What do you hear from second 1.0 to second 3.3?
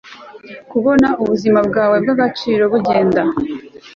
ubuzima bwawe bwagaciro bugenda